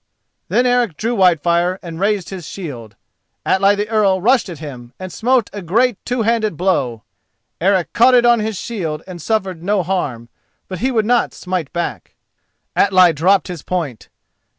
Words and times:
Then 0.49 0.65
Eric 0.65 0.97
drew 0.97 1.15
Whitefire 1.15 1.77
and 1.83 1.99
raised 1.99 2.29
his 2.29 2.47
shield. 2.47 2.95
Atli 3.45 3.75
the 3.75 3.87
Earl 3.87 4.19
rushed 4.19 4.49
at 4.49 4.57
him 4.57 4.93
and 4.97 5.13
smote 5.13 5.47
a 5.53 5.61
great 5.61 6.03
two 6.07 6.23
handed 6.23 6.57
blow. 6.57 7.03
Eric 7.61 7.93
caught 7.93 8.15
it 8.15 8.25
on 8.25 8.39
his 8.39 8.57
shield 8.57 9.03
and 9.05 9.21
suffered 9.21 9.61
no 9.61 9.83
harm; 9.83 10.27
but 10.67 10.79
he 10.79 10.89
would 10.89 11.05
not 11.05 11.35
smite 11.35 11.71
back. 11.71 12.15
Atli 12.75 13.13
dropped 13.13 13.47
his 13.47 13.61
point. 13.61 14.09